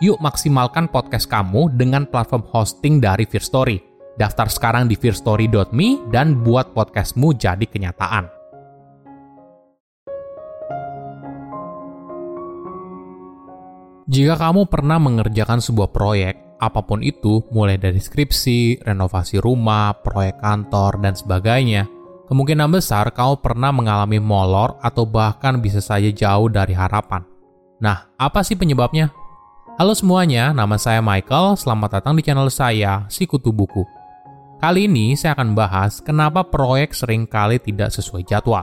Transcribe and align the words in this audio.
Yuk 0.00 0.16
maksimalkan 0.16 0.88
podcast 0.88 1.28
kamu 1.28 1.76
dengan 1.76 2.08
platform 2.08 2.48
hosting 2.48 3.04
dari 3.04 3.28
Fear 3.28 3.44
Story. 3.44 3.76
Daftar 4.16 4.48
sekarang 4.48 4.88
di 4.88 4.96
fearstory.me 4.96 6.08
dan 6.08 6.40
buat 6.40 6.72
podcastmu 6.72 7.36
jadi 7.36 7.68
kenyataan. 7.68 8.24
Jika 14.08 14.40
kamu 14.40 14.72
pernah 14.72 14.96
mengerjakan 14.96 15.60
sebuah 15.60 15.92
proyek, 15.92 16.56
apa 16.56 16.80
pun 16.80 17.04
itu, 17.04 17.44
mulai 17.52 17.76
dari 17.76 18.00
skripsi, 18.00 18.80
renovasi 18.80 19.36
rumah, 19.36 20.00
proyek 20.00 20.40
kantor, 20.40 20.96
dan 21.04 21.12
sebagainya, 21.12 21.84
kemungkinan 22.24 22.72
besar 22.72 23.12
kamu 23.12 23.44
pernah 23.44 23.68
mengalami 23.68 24.16
molor 24.16 24.80
atau 24.80 25.04
bahkan 25.04 25.60
bisa 25.60 25.84
saja 25.84 26.08
jauh 26.08 26.48
dari 26.48 26.72
harapan. 26.72 27.20
Nah, 27.84 28.16
apa 28.16 28.40
sih 28.40 28.56
penyebabnya? 28.56 29.19
Halo 29.80 29.96
semuanya, 29.96 30.52
nama 30.52 30.76
saya 30.76 31.00
Michael. 31.00 31.56
Selamat 31.56 31.96
datang 31.96 32.12
di 32.12 32.20
channel 32.20 32.52
saya, 32.52 33.08
Sikutu 33.08 33.48
Buku. 33.48 33.80
Kali 34.60 34.84
ini 34.84 35.16
saya 35.16 35.32
akan 35.32 35.56
bahas 35.56 36.04
kenapa 36.04 36.44
proyek 36.44 36.92
sering 36.92 37.24
kali 37.24 37.56
tidak 37.56 37.88
sesuai 37.88 38.28
jadwal. 38.28 38.60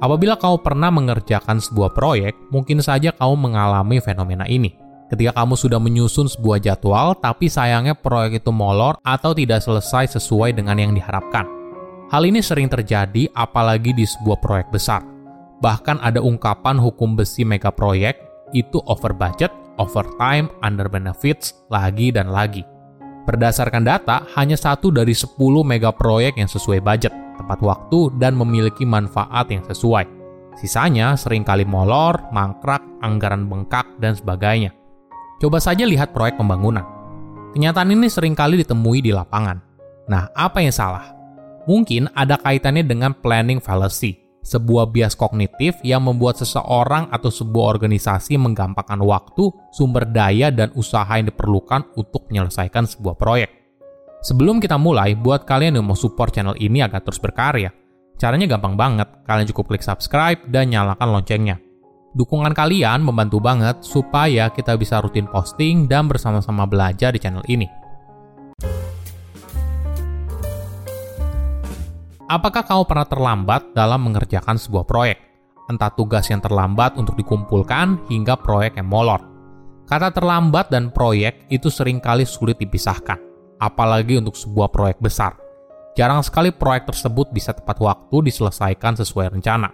Apabila 0.00 0.32
kamu 0.40 0.64
pernah 0.64 0.88
mengerjakan 0.88 1.60
sebuah 1.60 1.92
proyek, 1.92 2.32
mungkin 2.48 2.80
saja 2.80 3.12
kamu 3.12 3.36
mengalami 3.36 4.00
fenomena 4.00 4.48
ini. 4.48 4.72
Ketika 5.12 5.44
kamu 5.44 5.60
sudah 5.60 5.76
menyusun 5.76 6.24
sebuah 6.24 6.64
jadwal, 6.64 7.12
tapi 7.20 7.52
sayangnya 7.52 7.92
proyek 7.92 8.40
itu 8.40 8.48
molor 8.48 8.96
atau 9.04 9.36
tidak 9.36 9.60
selesai 9.60 10.16
sesuai 10.16 10.56
dengan 10.56 10.80
yang 10.80 10.96
diharapkan. 10.96 11.44
Hal 12.08 12.24
ini 12.24 12.40
sering 12.40 12.72
terjadi 12.72 13.28
apalagi 13.36 13.92
di 13.92 14.08
sebuah 14.08 14.40
proyek 14.40 14.72
besar. 14.72 15.04
Bahkan 15.60 16.00
ada 16.00 16.24
ungkapan 16.24 16.80
hukum 16.80 17.12
besi 17.12 17.44
mega 17.44 17.68
proyek, 17.68 18.16
itu 18.56 18.80
over 18.88 19.12
budget, 19.12 19.52
over 19.76 20.04
time, 20.20 20.50
under 20.64 20.88
benefits, 20.90 21.54
lagi 21.72 22.12
dan 22.12 22.32
lagi. 22.32 22.64
Berdasarkan 23.26 23.82
data, 23.82 24.22
hanya 24.38 24.54
satu 24.54 24.94
dari 24.94 25.10
10 25.10 25.34
mega 25.66 25.90
proyek 25.90 26.38
yang 26.38 26.46
sesuai 26.46 26.78
budget 26.78 27.10
tepat 27.36 27.60
waktu, 27.60 28.10
dan 28.16 28.34
memiliki 28.34 28.88
manfaat 28.88 29.46
yang 29.52 29.62
sesuai. 29.62 30.08
Sisanya 30.56 31.14
sering 31.20 31.44
kali 31.44 31.68
molor, 31.68 32.16
mangkrak, 32.32 32.80
anggaran 33.04 33.44
bengkak, 33.44 33.84
dan 34.00 34.16
sebagainya. 34.16 34.72
Coba 35.36 35.60
saja 35.60 35.84
lihat 35.84 36.16
proyek 36.16 36.40
pembangunan. 36.40 36.82
Kenyataan 37.52 37.92
ini 37.92 38.08
sering 38.08 38.32
kali 38.32 38.64
ditemui 38.64 39.04
di 39.04 39.12
lapangan. 39.12 39.60
Nah, 40.08 40.32
apa 40.32 40.64
yang 40.64 40.72
salah? 40.72 41.12
Mungkin 41.68 42.08
ada 42.16 42.40
kaitannya 42.40 42.86
dengan 42.88 43.12
planning 43.12 43.60
fallacy, 43.60 44.16
sebuah 44.46 44.94
bias 44.94 45.18
kognitif 45.18 45.74
yang 45.82 46.06
membuat 46.06 46.38
seseorang 46.38 47.10
atau 47.10 47.34
sebuah 47.34 47.74
organisasi 47.74 48.38
menggampangkan 48.38 49.02
waktu, 49.02 49.50
sumber 49.74 50.06
daya, 50.06 50.54
dan 50.54 50.70
usaha 50.78 51.10
yang 51.18 51.26
diperlukan 51.26 51.98
untuk 51.98 52.30
menyelesaikan 52.30 52.86
sebuah 52.86 53.18
proyek. 53.18 53.50
Sebelum 54.22 54.62
kita 54.62 54.78
mulai, 54.78 55.18
buat 55.18 55.42
kalian 55.42 55.82
yang 55.82 55.86
mau 55.90 55.98
support 55.98 56.30
channel 56.30 56.54
ini 56.62 56.78
agar 56.78 57.02
terus 57.02 57.18
berkarya, 57.18 57.74
caranya 58.14 58.46
gampang 58.46 58.78
banget. 58.78 59.10
Kalian 59.26 59.50
cukup 59.50 59.74
klik 59.74 59.82
subscribe 59.82 60.38
dan 60.46 60.70
nyalakan 60.70 61.10
loncengnya. 61.10 61.58
Dukungan 62.16 62.56
kalian 62.56 63.04
membantu 63.04 63.44
banget 63.44 63.84
supaya 63.84 64.48
kita 64.48 64.72
bisa 64.80 65.04
rutin 65.04 65.28
posting 65.28 65.84
dan 65.84 66.08
bersama-sama 66.08 66.64
belajar 66.64 67.12
di 67.12 67.20
channel 67.20 67.44
ini. 67.44 67.68
Apakah 72.26 72.66
kamu 72.66 72.90
pernah 72.90 73.06
terlambat 73.06 73.70
dalam 73.70 74.02
mengerjakan 74.02 74.58
sebuah 74.58 74.82
proyek? 74.82 75.22
Entah 75.70 75.94
tugas 75.94 76.26
yang 76.26 76.42
terlambat 76.42 76.98
untuk 76.98 77.14
dikumpulkan 77.14 78.10
hingga 78.10 78.34
proyek 78.34 78.82
yang 78.82 78.90
molor. 78.90 79.22
Kata 79.86 80.10
terlambat 80.10 80.74
dan 80.74 80.90
proyek 80.90 81.46
itu 81.54 81.70
sering 81.70 82.02
kali 82.02 82.26
sulit 82.26 82.58
dipisahkan 82.58 83.22
apalagi 83.62 84.18
untuk 84.18 84.34
sebuah 84.34 84.74
proyek 84.74 84.98
besar. 84.98 85.38
Jarang 85.94 86.20
sekali 86.26 86.50
proyek 86.50 86.90
tersebut 86.90 87.30
bisa 87.30 87.54
tepat 87.54 87.78
waktu 87.78 88.26
diselesaikan 88.26 88.98
sesuai 88.98 89.38
rencana. 89.38 89.70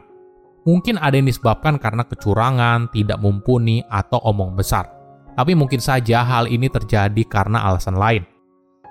Mungkin 0.69 1.01
ada 1.01 1.17
yang 1.17 1.27
disebabkan 1.27 1.81
karena 1.81 2.05
kecurangan, 2.05 2.93
tidak 2.93 3.19
mumpuni, 3.19 3.83
atau 3.89 4.23
omong 4.23 4.55
besar. 4.55 4.87
Tapi 5.35 5.57
mungkin 5.57 5.81
saja 5.81 6.23
hal 6.23 6.47
ini 6.47 6.69
terjadi 6.69 7.23
karena 7.27 7.65
alasan 7.65 7.99
lain. 7.99 8.23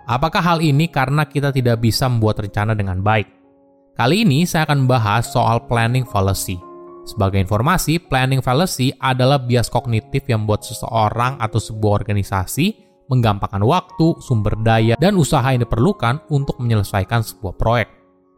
Apakah 0.09 0.43
hal 0.43 0.59
ini 0.59 0.91
karena 0.91 1.23
kita 1.23 1.53
tidak 1.53 1.79
bisa 1.79 2.09
membuat 2.09 2.43
rencana 2.43 2.75
dengan 2.75 2.99
baik? 2.99 3.40
Kali 3.91 4.23
ini 4.23 4.47
saya 4.47 4.63
akan 4.63 4.87
bahas 4.87 5.27
soal 5.35 5.67
planning 5.67 6.07
fallacy. 6.07 6.55
Sebagai 7.03 7.43
informasi, 7.43 7.99
planning 7.99 8.39
fallacy 8.39 8.95
adalah 8.95 9.35
bias 9.35 9.67
kognitif 9.67 10.23
yang 10.31 10.47
membuat 10.47 10.63
seseorang 10.63 11.35
atau 11.43 11.59
sebuah 11.59 11.99
organisasi 11.99 12.91
menggampangkan 13.11 13.59
waktu, 13.67 14.15
sumber 14.23 14.55
daya, 14.63 14.95
dan 14.95 15.19
usaha 15.19 15.43
yang 15.51 15.67
diperlukan 15.67 16.23
untuk 16.31 16.55
menyelesaikan 16.63 17.19
sebuah 17.19 17.59
proyek. 17.59 17.91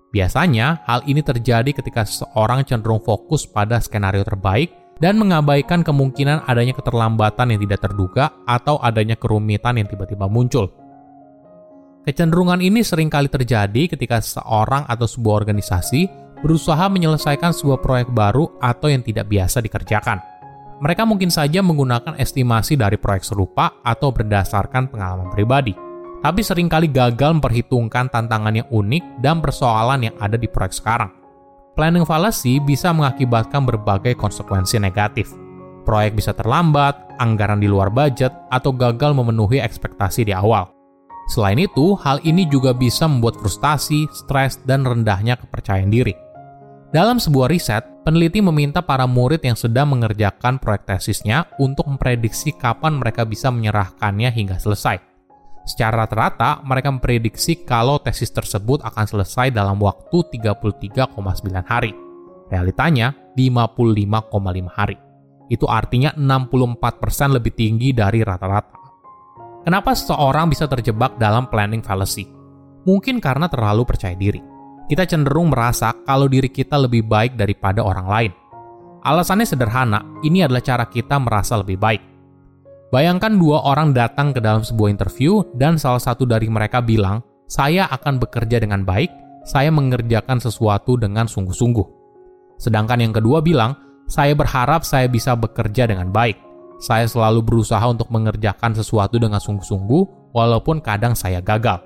Biasanya, 0.10 0.82
hal 0.90 1.06
ini 1.06 1.22
terjadi 1.22 1.70
ketika 1.70 2.02
seseorang 2.02 2.66
cenderung 2.66 3.02
fokus 3.06 3.46
pada 3.46 3.78
skenario 3.78 4.26
terbaik 4.26 4.98
dan 4.98 5.22
mengabaikan 5.22 5.86
kemungkinan 5.86 6.50
adanya 6.50 6.74
keterlambatan 6.74 7.54
yang 7.54 7.62
tidak 7.62 7.86
terduga 7.86 8.34
atau 8.50 8.82
adanya 8.82 9.14
kerumitan 9.14 9.78
yang 9.78 9.86
tiba-tiba 9.86 10.26
muncul. 10.26 10.83
Kecenderungan 12.04 12.60
ini 12.60 12.84
sering 12.84 13.08
kali 13.08 13.32
terjadi 13.32 13.88
ketika 13.88 14.20
seseorang 14.20 14.84
atau 14.92 15.08
sebuah 15.08 15.48
organisasi 15.48 16.12
berusaha 16.44 16.92
menyelesaikan 16.92 17.56
sebuah 17.56 17.80
proyek 17.80 18.12
baru 18.12 18.60
atau 18.60 18.92
yang 18.92 19.00
tidak 19.00 19.32
biasa 19.32 19.64
dikerjakan. 19.64 20.20
Mereka 20.84 21.08
mungkin 21.08 21.32
saja 21.32 21.64
menggunakan 21.64 22.20
estimasi 22.20 22.76
dari 22.76 23.00
proyek 23.00 23.24
serupa 23.24 23.80
atau 23.80 24.12
berdasarkan 24.12 24.92
pengalaman 24.92 25.32
pribadi, 25.32 25.72
tapi 26.20 26.44
sering 26.44 26.68
kali 26.68 26.92
gagal 26.92 27.40
memperhitungkan 27.40 28.12
tantangan 28.12 28.52
yang 28.52 28.68
unik 28.68 29.24
dan 29.24 29.40
persoalan 29.40 30.12
yang 30.12 30.16
ada 30.20 30.36
di 30.36 30.52
proyek 30.52 30.76
sekarang. 30.76 31.08
Planning 31.80 32.04
fallacy 32.04 32.60
bisa 32.60 32.92
mengakibatkan 32.92 33.64
berbagai 33.64 34.20
konsekuensi 34.20 34.76
negatif. 34.76 35.32
Proyek 35.88 36.20
bisa 36.20 36.36
terlambat, 36.36 37.16
anggaran 37.16 37.64
di 37.64 37.72
luar 37.72 37.88
budget, 37.88 38.36
atau 38.52 38.76
gagal 38.76 39.16
memenuhi 39.16 39.64
ekspektasi 39.64 40.28
di 40.28 40.36
awal. 40.36 40.83
Selain 41.32 41.56
itu, 41.56 41.96
hal 42.04 42.20
ini 42.28 42.44
juga 42.50 42.76
bisa 42.76 43.08
membuat 43.08 43.40
frustasi, 43.40 44.12
stres, 44.12 44.60
dan 44.68 44.84
rendahnya 44.84 45.40
kepercayaan 45.40 45.88
diri. 45.88 46.12
Dalam 46.94 47.18
sebuah 47.18 47.50
riset, 47.50 47.82
peneliti 48.06 48.38
meminta 48.38 48.86
para 48.86 49.10
murid 49.10 49.42
yang 49.42 49.58
sedang 49.58 49.98
mengerjakan 49.98 50.62
proyek 50.62 50.86
tesisnya 50.86 51.50
untuk 51.58 51.90
memprediksi 51.90 52.54
kapan 52.54 53.02
mereka 53.02 53.26
bisa 53.26 53.50
menyerahkannya 53.50 54.30
hingga 54.30 54.62
selesai. 54.62 55.02
Secara 55.64 56.04
rata-rata, 56.04 56.60
mereka 56.68 56.92
memprediksi 56.92 57.64
kalau 57.64 57.98
tesis 57.98 58.30
tersebut 58.30 58.84
akan 58.84 59.06
selesai 59.08 59.50
dalam 59.50 59.80
waktu 59.80 60.28
33,9 60.38 61.16
hari. 61.64 61.96
Realitanya, 62.52 63.16
55,5 63.34 64.68
hari. 64.70 65.00
Itu 65.48 65.66
artinya 65.72 66.12
64% 66.14 67.32
lebih 67.32 67.56
tinggi 67.56 67.96
dari 67.96 68.22
rata-rata. 68.22 68.83
Kenapa 69.64 69.96
seseorang 69.96 70.52
bisa 70.52 70.68
terjebak 70.68 71.16
dalam 71.16 71.48
planning 71.48 71.80
fallacy? 71.80 72.28
Mungkin 72.84 73.24
karena 73.24 73.48
terlalu 73.48 73.88
percaya 73.88 74.12
diri. 74.12 74.44
Kita 74.92 75.08
cenderung 75.08 75.56
merasa 75.56 75.96
kalau 76.04 76.28
diri 76.28 76.52
kita 76.52 76.76
lebih 76.76 77.08
baik 77.08 77.40
daripada 77.40 77.80
orang 77.80 78.08
lain. 78.12 78.32
Alasannya 79.08 79.48
sederhana, 79.48 80.04
ini 80.20 80.44
adalah 80.44 80.60
cara 80.60 80.86
kita 80.92 81.16
merasa 81.16 81.56
lebih 81.56 81.80
baik. 81.80 82.04
Bayangkan 82.92 83.40
dua 83.40 83.64
orang 83.64 83.96
datang 83.96 84.36
ke 84.36 84.44
dalam 84.44 84.68
sebuah 84.68 84.92
interview 84.92 85.40
dan 85.56 85.80
salah 85.80 86.04
satu 86.04 86.28
dari 86.28 86.52
mereka 86.52 86.84
bilang, 86.84 87.24
"Saya 87.48 87.88
akan 87.88 88.20
bekerja 88.20 88.60
dengan 88.60 88.84
baik, 88.84 89.10
saya 89.48 89.72
mengerjakan 89.72 90.44
sesuatu 90.44 91.00
dengan 91.00 91.24
sungguh-sungguh." 91.24 91.88
Sedangkan 92.60 93.00
yang 93.00 93.16
kedua 93.16 93.40
bilang, 93.40 93.80
"Saya 94.12 94.36
berharap 94.36 94.84
saya 94.84 95.08
bisa 95.08 95.40
bekerja 95.40 95.88
dengan 95.88 96.12
baik. 96.12 96.53
Saya 96.84 97.08
selalu 97.08 97.40
berusaha 97.40 97.84
untuk 97.88 98.12
mengerjakan 98.12 98.76
sesuatu 98.76 99.16
dengan 99.16 99.40
sungguh-sungguh, 99.40 100.36
walaupun 100.36 100.84
kadang 100.84 101.16
saya 101.16 101.40
gagal." 101.40 101.80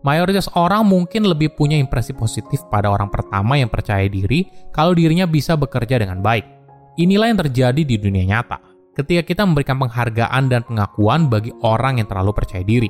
Mayoritas 0.00 0.48
orang 0.56 0.88
mungkin 0.88 1.28
lebih 1.28 1.52
punya 1.52 1.76
impresi 1.76 2.16
positif 2.16 2.64
pada 2.72 2.88
orang 2.88 3.12
pertama 3.12 3.60
yang 3.60 3.68
percaya 3.68 4.08
diri 4.08 4.48
kalau 4.72 4.96
dirinya 4.96 5.28
bisa 5.28 5.60
bekerja 5.60 6.00
dengan 6.00 6.24
baik. 6.24 6.48
Inilah 6.96 7.28
yang 7.28 7.40
terjadi 7.44 7.82
di 7.84 8.00
dunia 8.00 8.24
nyata 8.24 8.56
ketika 8.96 9.20
kita 9.28 9.42
memberikan 9.44 9.76
penghargaan 9.76 10.48
dan 10.48 10.64
pengakuan 10.64 11.28
bagi 11.28 11.52
orang 11.60 12.00
yang 12.00 12.08
terlalu 12.08 12.32
percaya 12.32 12.64
diri. 12.64 12.88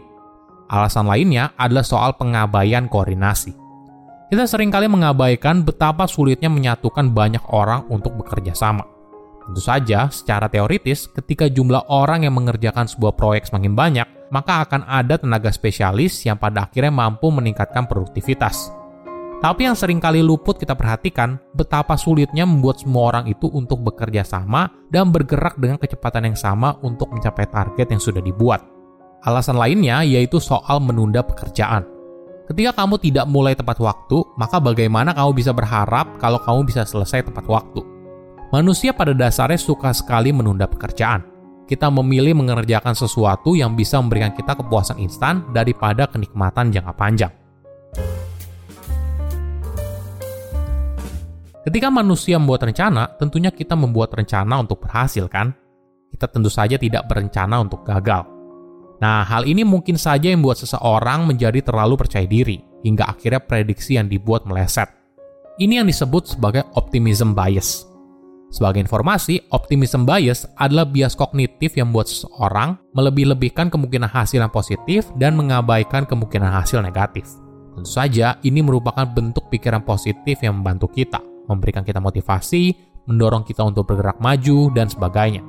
Alasan 0.71 1.11
lainnya 1.11 1.51
adalah 1.59 1.83
soal 1.83 2.15
pengabaian 2.15 2.87
koordinasi. 2.87 3.59
Kita 4.31 4.47
sering 4.47 4.71
kali 4.71 4.87
mengabaikan 4.87 5.67
betapa 5.67 6.07
sulitnya 6.07 6.47
menyatukan 6.47 7.11
banyak 7.11 7.43
orang 7.51 7.91
untuk 7.91 8.15
bekerja 8.15 8.55
sama. 8.55 8.87
Tentu 9.47 9.61
saja, 9.63 10.13
secara 10.13 10.47
teoritis, 10.47 11.09
ketika 11.09 11.49
jumlah 11.49 11.89
orang 11.89 12.29
yang 12.29 12.37
mengerjakan 12.37 12.85
sebuah 12.85 13.17
proyek 13.17 13.49
semakin 13.49 13.73
banyak, 13.73 14.09
maka 14.31 14.63
akan 14.63 14.87
ada 14.87 15.19
tenaga 15.19 15.51
spesialis 15.51 16.23
yang 16.23 16.39
pada 16.39 16.69
akhirnya 16.69 16.95
mampu 16.95 17.29
meningkatkan 17.33 17.89
produktivitas. 17.89 18.71
Tapi 19.41 19.65
yang 19.65 19.73
sering 19.73 20.05
kali 20.05 20.21
luput 20.21 20.61
kita 20.61 20.77
perhatikan, 20.77 21.41
betapa 21.57 21.97
sulitnya 21.97 22.45
membuat 22.45 22.85
semua 22.85 23.09
orang 23.09 23.25
itu 23.25 23.49
untuk 23.49 23.81
bekerja 23.81 24.21
sama 24.21 24.69
dan 24.93 25.09
bergerak 25.09 25.57
dengan 25.57 25.81
kecepatan 25.81 26.29
yang 26.29 26.37
sama 26.37 26.77
untuk 26.85 27.09
mencapai 27.09 27.49
target 27.49 27.89
yang 27.89 28.03
sudah 28.05 28.21
dibuat. 28.21 28.61
Alasan 29.25 29.57
lainnya 29.57 30.05
yaitu 30.05 30.37
soal 30.37 30.85
menunda 30.85 31.25
pekerjaan. 31.25 31.89
Ketika 32.53 32.85
kamu 32.85 33.01
tidak 33.01 33.25
mulai 33.33 33.57
tepat 33.57 33.81
waktu, 33.81 34.21
maka 34.37 34.61
bagaimana 34.61 35.17
kamu 35.17 35.33
bisa 35.33 35.57
berharap 35.57 36.21
kalau 36.21 36.37
kamu 36.45 36.69
bisa 36.69 36.85
selesai 36.85 37.25
tepat 37.25 37.49
waktu? 37.49 37.81
Manusia 38.51 38.91
pada 38.91 39.15
dasarnya 39.15 39.63
suka 39.63 39.95
sekali 39.95 40.35
menunda 40.35 40.67
pekerjaan. 40.67 41.23
Kita 41.71 41.87
memilih 41.87 42.35
mengerjakan 42.35 42.99
sesuatu 42.99 43.55
yang 43.55 43.79
bisa 43.79 44.03
memberikan 44.03 44.35
kita 44.35 44.59
kepuasan 44.59 44.99
instan 44.99 45.47
daripada 45.55 46.11
kenikmatan 46.11 46.75
jangka 46.75 46.93
panjang. 46.99 47.33
Ketika 51.63 51.95
manusia 51.95 52.43
membuat 52.43 52.67
rencana, 52.67 53.15
tentunya 53.23 53.55
kita 53.55 53.79
membuat 53.79 54.19
rencana 54.19 54.59
untuk 54.59 54.83
berhasil, 54.83 55.31
kan? 55.31 55.55
Kita 56.11 56.27
tentu 56.27 56.51
saja 56.51 56.75
tidak 56.75 57.07
berencana 57.07 57.63
untuk 57.63 57.87
gagal. 57.87 58.27
Nah, 58.99 59.23
hal 59.31 59.47
ini 59.47 59.63
mungkin 59.63 59.95
saja 59.95 60.27
yang 60.27 60.43
membuat 60.43 60.59
seseorang 60.59 61.23
menjadi 61.23 61.63
terlalu 61.63 61.95
percaya 62.03 62.27
diri, 62.27 62.59
hingga 62.83 63.15
akhirnya 63.15 63.47
prediksi 63.47 63.95
yang 63.95 64.11
dibuat 64.11 64.43
meleset. 64.43 64.91
Ini 65.63 65.85
yang 65.85 65.87
disebut 65.87 66.35
sebagai 66.35 66.67
optimism 66.75 67.31
bias. 67.31 67.90
Sebagai 68.51 68.83
informasi, 68.83 69.47
optimism 69.55 70.03
bias 70.03 70.45
adalah 70.59 70.83
bias 70.83 71.15
kognitif 71.15 71.79
yang 71.79 71.95
membuat 71.95 72.11
seseorang 72.11 72.75
melebih-lebihkan 72.99 73.71
kemungkinan 73.71 74.11
hasil 74.11 74.43
yang 74.43 74.51
positif 74.51 75.07
dan 75.15 75.39
mengabaikan 75.39 76.03
kemungkinan 76.03 76.51
hasil 76.51 76.83
negatif. 76.83 77.31
Tentu 77.79 77.87
saja, 77.87 78.43
ini 78.43 78.59
merupakan 78.59 79.07
bentuk 79.07 79.47
pikiran 79.55 79.87
positif 79.87 80.43
yang 80.43 80.59
membantu 80.59 80.91
kita 80.91 81.23
memberikan 81.51 81.83
kita 81.83 81.99
motivasi, 81.99 82.79
mendorong 83.11 83.43
kita 83.43 83.67
untuk 83.67 83.91
bergerak 83.91 84.23
maju, 84.23 84.71
dan 84.71 84.87
sebagainya. 84.87 85.43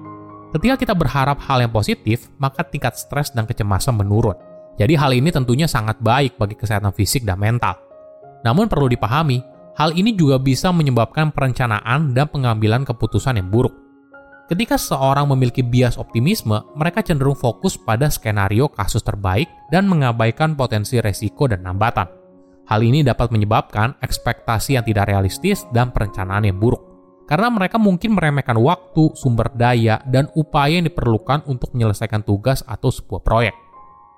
Ketika 0.57 0.75
kita 0.81 0.94
berharap 0.98 1.38
hal 1.45 1.62
yang 1.62 1.69
positif, 1.69 2.33
maka 2.42 2.65
tingkat 2.65 2.98
stres 2.98 3.30
dan 3.30 3.45
kecemasan 3.45 3.94
menurun. 3.94 4.36
Jadi 4.81 4.98
hal 4.98 5.13
ini 5.13 5.30
tentunya 5.30 5.69
sangat 5.69 6.01
baik 6.01 6.42
bagi 6.42 6.57
kesehatan 6.57 6.92
fisik 6.92 7.21
dan 7.24 7.38
mental. 7.38 7.77
Namun 8.42 8.65
perlu 8.65 8.89
dipahami, 8.89 9.39
hal 9.75 9.95
ini 9.95 10.15
juga 10.15 10.41
bisa 10.41 10.73
menyebabkan 10.73 11.31
perencanaan 11.31 12.12
dan 12.12 12.27
pengambilan 12.27 12.83
keputusan 12.83 13.39
yang 13.39 13.47
buruk. 13.47 13.71
Ketika 14.51 14.75
seseorang 14.75 15.31
memiliki 15.31 15.63
bias 15.63 15.95
optimisme, 15.95 16.59
mereka 16.75 17.00
cenderung 17.00 17.39
fokus 17.39 17.79
pada 17.79 18.12
skenario 18.12 18.68
kasus 18.68 19.00
terbaik 19.00 19.47
dan 19.71 19.88
mengabaikan 19.88 20.59
potensi 20.59 21.00
resiko 21.00 21.47
dan 21.47 21.63
hambatan. 21.63 22.03
Hal 22.68 22.83
ini 22.83 23.00
dapat 23.00 23.31
menyebabkan 23.31 23.95
ekspektasi 24.03 24.75
yang 24.75 24.83
tidak 24.83 25.07
realistis 25.07 25.63
dan 25.71 25.95
perencanaan 25.95 26.44
yang 26.44 26.59
buruk. 26.59 26.83
Karena 27.31 27.47
mereka 27.47 27.79
mungkin 27.79 28.12
meremehkan 28.12 28.59
waktu, 28.59 29.15
sumber 29.15 29.56
daya, 29.56 30.03
dan 30.03 30.27
upaya 30.35 30.83
yang 30.83 30.88
diperlukan 30.91 31.47
untuk 31.47 31.71
menyelesaikan 31.71 32.27
tugas 32.27 32.59
atau 32.67 32.91
sebuah 32.91 33.24
proyek. 33.24 33.56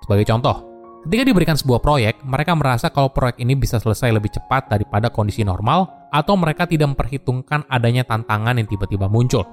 Sebagai 0.02 0.26
contoh, 0.26 0.73
ketika 1.04 1.24
diberikan 1.28 1.56
sebuah 1.56 1.84
proyek, 1.84 2.24
mereka 2.24 2.56
merasa 2.56 2.88
kalau 2.88 3.12
proyek 3.12 3.36
ini 3.44 3.52
bisa 3.54 3.76
selesai 3.76 4.08
lebih 4.08 4.32
cepat 4.32 4.72
daripada 4.72 5.12
kondisi 5.12 5.44
normal, 5.44 6.08
atau 6.08 6.34
mereka 6.34 6.64
tidak 6.64 6.96
memperhitungkan 6.96 7.68
adanya 7.68 8.08
tantangan 8.08 8.56
yang 8.56 8.64
tiba-tiba 8.64 9.06
muncul. 9.06 9.44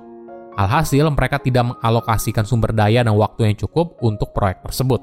Alhasil, 0.56 1.07
mereka 1.12 1.39
tidak 1.39 1.75
mengalokasikan 1.75 2.44
sumber 2.44 2.75
daya 2.75 3.03
dan 3.03 3.15
waktu 3.15 3.51
yang 3.51 3.56
cukup 3.56 4.00
untuk 4.03 4.36
proyek 4.36 4.63
tersebut. 4.63 5.00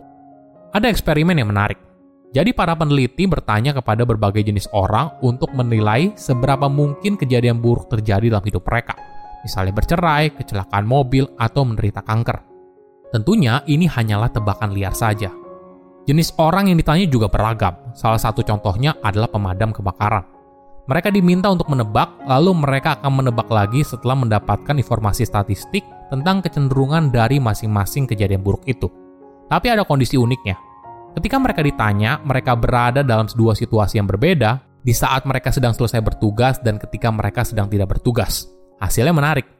Ada 0.72 0.92
eksperimen 0.92 1.36
yang 1.36 1.48
menarik. 1.48 1.80
Jadi 2.28 2.52
para 2.52 2.76
peneliti 2.76 3.24
bertanya 3.24 3.72
kepada 3.72 4.04
berbagai 4.04 4.44
jenis 4.44 4.68
orang 4.76 5.16
untuk 5.24 5.48
menilai 5.56 6.12
seberapa 6.12 6.68
mungkin 6.68 7.16
kejadian 7.16 7.64
buruk 7.64 7.88
terjadi 7.88 8.28
dalam 8.28 8.44
hidup 8.44 8.68
mereka. 8.68 8.92
Misalnya 9.40 9.72
bercerai, 9.72 10.36
kecelakaan 10.36 10.84
mobil, 10.84 11.24
atau 11.40 11.64
menderita 11.64 12.04
kanker. 12.04 12.44
Tentunya 13.08 13.64
ini 13.64 13.88
hanyalah 13.88 14.28
tebakan 14.28 14.76
liar 14.76 14.92
saja. 14.92 15.32
Jenis 16.08 16.32
orang 16.40 16.72
yang 16.72 16.80
ditanya 16.80 17.04
juga 17.04 17.28
beragam. 17.28 17.76
Salah 17.92 18.16
satu 18.16 18.40
contohnya 18.40 18.96
adalah 19.04 19.28
pemadam 19.28 19.76
kebakaran. 19.76 20.24
Mereka 20.88 21.12
diminta 21.12 21.52
untuk 21.52 21.68
menebak, 21.68 22.16
lalu 22.24 22.56
mereka 22.56 22.96
akan 22.96 23.20
menebak 23.20 23.52
lagi 23.52 23.84
setelah 23.84 24.16
mendapatkan 24.16 24.72
informasi 24.72 25.28
statistik 25.28 25.84
tentang 26.08 26.40
kecenderungan 26.40 27.12
dari 27.12 27.36
masing-masing 27.36 28.08
kejadian 28.08 28.40
buruk 28.40 28.64
itu. 28.64 28.88
Tapi 29.52 29.68
ada 29.68 29.84
kondisi 29.84 30.16
uniknya 30.16 30.56
Ketika 31.18 31.34
mereka 31.42 31.66
ditanya, 31.66 32.22
mereka 32.22 32.54
berada 32.54 33.02
dalam 33.02 33.26
dua 33.34 33.50
situasi 33.50 33.98
yang 33.98 34.06
berbeda 34.06 34.62
di 34.86 34.94
saat 34.94 35.26
mereka 35.26 35.50
sedang 35.50 35.74
selesai 35.74 35.98
bertugas 35.98 36.62
dan 36.62 36.78
ketika 36.78 37.10
mereka 37.10 37.42
sedang 37.42 37.66
tidak 37.66 37.90
bertugas. 37.96 38.46
Hasilnya 38.78 39.10
menarik. 39.10 39.57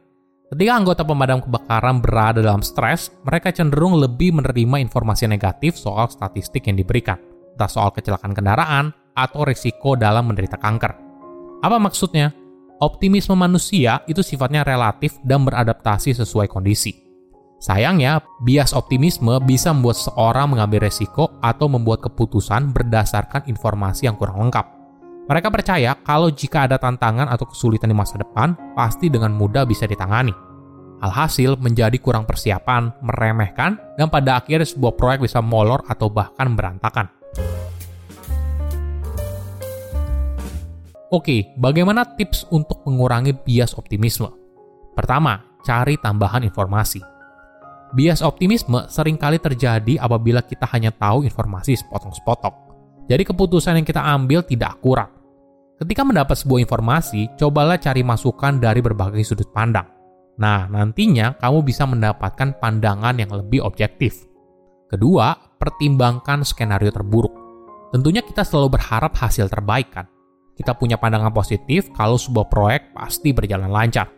Ketika 0.49 0.81
anggota 0.81 1.05
pemadam 1.05 1.45
kebakaran 1.45 2.01
berada 2.01 2.41
dalam 2.41 2.65
stres, 2.65 3.13
mereka 3.21 3.53
cenderung 3.53 4.01
lebih 4.01 4.33
menerima 4.33 4.81
informasi 4.81 5.29
negatif 5.29 5.77
soal 5.77 6.09
statistik 6.09 6.65
yang 6.65 6.73
diberikan, 6.73 7.21
entah 7.53 7.69
soal 7.69 7.93
kecelakaan 7.93 8.33
kendaraan 8.33 8.89
atau 9.13 9.45
risiko 9.45 9.93
dalam 9.93 10.25
menderita 10.25 10.57
kanker. 10.57 10.89
Apa 11.61 11.77
maksudnya? 11.77 12.33
Optimisme 12.81 13.37
manusia 13.37 14.01
itu 14.09 14.25
sifatnya 14.25 14.65
relatif 14.65 15.21
dan 15.21 15.45
beradaptasi 15.45 16.17
sesuai 16.17 16.49
kondisi. 16.49 16.97
Sayangnya, 17.61 18.23
bias 18.41 18.73
optimisme 18.73 19.37
bisa 19.45 19.69
membuat 19.69 20.01
seorang 20.01 20.49
mengambil 20.49 20.89
resiko 20.89 21.29
atau 21.45 21.69
membuat 21.69 22.09
keputusan 22.09 22.73
berdasarkan 22.73 23.45
informasi 23.45 24.09
yang 24.09 24.17
kurang 24.17 24.49
lengkap. 24.49 24.78
Mereka 25.29 25.53
percaya 25.53 25.93
kalau 26.01 26.33
jika 26.33 26.65
ada 26.65 26.81
tantangan 26.81 27.29
atau 27.29 27.45
kesulitan 27.45 27.85
di 27.85 27.93
masa 27.93 28.17
depan, 28.17 28.57
pasti 28.73 29.13
dengan 29.13 29.29
mudah 29.29 29.61
bisa 29.61 29.85
ditangani. 29.85 30.33
Alhasil 31.05 31.53
menjadi 31.61 31.93
kurang 32.01 32.25
persiapan, 32.25 32.89
meremehkan, 33.05 33.77
dan 33.93 34.09
pada 34.09 34.41
akhirnya 34.41 34.65
sebuah 34.65 34.97
proyek 34.97 35.29
bisa 35.29 35.37
molor 35.37 35.85
atau 35.85 36.09
bahkan 36.09 36.57
berantakan. 36.57 37.13
Oke, 41.13 41.53
bagaimana 41.61 42.09
tips 42.17 42.49
untuk 42.49 42.81
mengurangi 42.89 43.37
bias 43.37 43.77
optimisme? 43.77 44.33
Pertama, 44.97 45.45
cari 45.61 46.01
tambahan 46.01 46.41
informasi. 46.41 47.05
Bias 47.93 48.25
optimisme 48.25 48.89
sering 48.89 49.21
kali 49.21 49.37
terjadi 49.37 50.01
apabila 50.01 50.41
kita 50.41 50.65
hanya 50.73 50.89
tahu 50.89 51.21
informasi 51.21 51.77
sepotong-sepotong. 51.77 52.53
Jadi 53.05 53.25
keputusan 53.29 53.77
yang 53.77 53.85
kita 53.85 54.01
ambil 54.01 54.41
tidak 54.41 54.73
akurat. 54.73 55.18
Ketika 55.79 56.03
mendapat 56.03 56.35
sebuah 56.35 56.59
informasi, 56.67 57.39
cobalah 57.39 57.79
cari 57.79 58.03
masukan 58.03 58.59
dari 58.59 58.83
berbagai 58.83 59.23
sudut 59.23 59.47
pandang. 59.55 59.87
Nah, 60.35 60.67
nantinya 60.67 61.39
kamu 61.39 61.63
bisa 61.63 61.87
mendapatkan 61.87 62.59
pandangan 62.59 63.15
yang 63.15 63.31
lebih 63.31 63.63
objektif. 63.63 64.27
Kedua, 64.91 65.39
pertimbangkan 65.55 66.43
skenario 66.43 66.91
terburuk. 66.91 67.31
Tentunya 67.95 68.19
kita 68.19 68.43
selalu 68.43 68.75
berharap 68.75 69.15
hasil 69.15 69.47
terbaik 69.47 69.87
kan. 69.95 70.03
Kita 70.59 70.75
punya 70.75 70.99
pandangan 70.99 71.31
positif 71.31 71.87
kalau 71.95 72.19
sebuah 72.19 72.51
proyek 72.51 72.91
pasti 72.91 73.31
berjalan 73.31 73.71
lancar. 73.71 74.11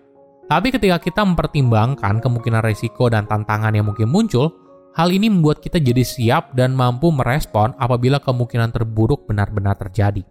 Tapi 0.49 0.73
ketika 0.73 0.97
kita 0.97 1.21
mempertimbangkan 1.21 2.25
kemungkinan 2.25 2.65
risiko 2.65 3.05
dan 3.05 3.29
tantangan 3.29 3.77
yang 3.77 3.85
mungkin 3.85 4.09
muncul, 4.09 4.49
hal 4.97 5.13
ini 5.13 5.29
membuat 5.29 5.61
kita 5.61 5.77
jadi 5.77 6.01
siap 6.01 6.57
dan 6.57 6.73
mampu 6.73 7.13
merespon 7.13 7.77
apabila 7.77 8.17
kemungkinan 8.17 8.73
terburuk 8.73 9.29
benar-benar 9.29 9.77
terjadi. 9.77 10.25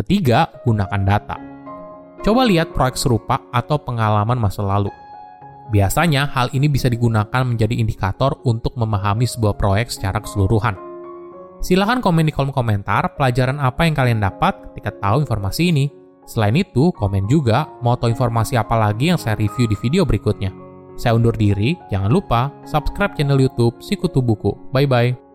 Ketiga, 0.00 0.48
gunakan 0.64 1.02
data. 1.04 1.36
Coba 2.24 2.48
lihat 2.48 2.72
proyek 2.72 2.96
serupa 2.96 3.36
atau 3.52 3.76
pengalaman 3.76 4.40
masa 4.40 4.64
lalu. 4.64 4.88
Biasanya, 5.68 6.24
hal 6.32 6.48
ini 6.56 6.72
bisa 6.72 6.88
digunakan 6.88 7.44
menjadi 7.44 7.76
indikator 7.76 8.40
untuk 8.48 8.80
memahami 8.80 9.28
sebuah 9.28 9.60
proyek 9.60 9.92
secara 9.92 10.24
keseluruhan. 10.24 10.72
Silahkan 11.60 12.00
komen 12.00 12.24
di 12.24 12.32
kolom 12.32 12.48
komentar 12.48 13.12
pelajaran 13.12 13.60
apa 13.60 13.84
yang 13.84 13.92
kalian 13.92 14.24
dapat 14.24 14.72
ketika 14.72 14.96
tahu 14.96 15.20
informasi 15.20 15.68
ini. 15.68 15.92
Selain 16.24 16.56
itu, 16.56 16.88
komen 16.96 17.28
juga 17.28 17.68
mau 17.84 17.92
tahu 17.92 18.08
informasi 18.08 18.56
apa 18.56 18.80
lagi 18.80 19.12
yang 19.12 19.20
saya 19.20 19.36
review 19.36 19.68
di 19.68 19.76
video 19.76 20.08
berikutnya. 20.08 20.48
Saya 20.96 21.16
undur 21.16 21.36
diri, 21.36 21.76
jangan 21.92 22.08
lupa 22.08 22.48
subscribe 22.64 23.12
channel 23.12 23.36
YouTube 23.36 23.76
Sikutu 23.84 24.24
Buku. 24.24 24.56
Bye 24.72 24.88
bye. 24.88 25.29